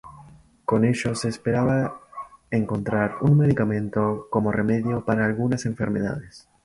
Con 0.65 0.83
ello 0.83 1.13
se 1.13 1.27
esperaba 1.29 2.01
encontrar 2.49 3.17
un 3.21 3.37
medicamento 3.37 4.25
como 4.31 4.51
remedio 4.51 5.05
para 5.05 5.25
algunas 5.25 5.67
enfermedades. 5.67 6.47